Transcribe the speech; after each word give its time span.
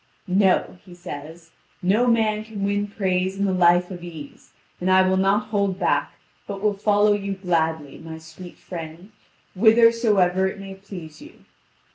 "No," 0.25 0.79
he 0.83 0.95
says; 0.95 1.51
"no 1.83 2.07
man 2.07 2.43
can 2.43 2.63
win 2.63 2.87
praise 2.87 3.37
in 3.37 3.47
a 3.47 3.51
life 3.51 3.91
of 3.91 4.03
ease; 4.03 4.51
and 4.79 4.89
I 4.89 5.07
will 5.07 5.15
not 5.15 5.49
hold 5.49 5.77
back, 5.77 6.13
but 6.47 6.59
will 6.59 6.73
follow 6.73 7.13
you 7.13 7.33
gladly, 7.33 7.99
my 7.99 8.17
sweet 8.17 8.57
friend, 8.57 9.11
whithersoever 9.53 10.47
it 10.47 10.59
may 10.59 10.73
please 10.73 11.21
you. 11.21 11.45